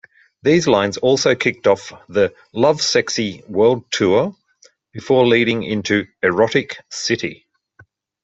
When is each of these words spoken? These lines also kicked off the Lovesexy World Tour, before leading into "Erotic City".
These 0.41 0.67
lines 0.67 0.97
also 0.97 1.35
kicked 1.35 1.67
off 1.67 1.93
the 2.09 2.33
Lovesexy 2.55 3.47
World 3.47 3.85
Tour, 3.91 4.35
before 4.93 5.27
leading 5.27 5.61
into 5.61 6.07
"Erotic 6.23 6.79
City". 6.89 7.45